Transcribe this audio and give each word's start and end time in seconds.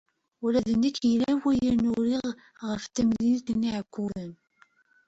Ula 0.45 0.59
d 0.67 0.69
nekk 0.81 0.97
yella 1.11 1.31
wayen 1.43 1.81
uriɣ 1.93 2.25
ɣef 2.67 2.83
temlilit 2.85 3.47
n 3.53 3.65
Yiɛekkuren. 3.67 4.31